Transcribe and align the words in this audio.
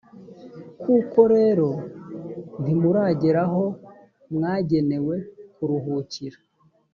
koko 0.81 1.19
rero 1.35 1.69
ntimuragera 2.61 3.41
aho 3.47 3.63
mwagenewe 4.33 5.15
kuruhukira, 5.53 6.37